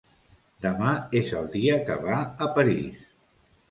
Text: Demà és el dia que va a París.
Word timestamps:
Demà 0.67 0.95
és 1.23 1.31
el 1.43 1.47
dia 1.59 1.79
que 1.91 2.01
va 2.09 2.19
a 2.49 2.53
París. 2.61 3.09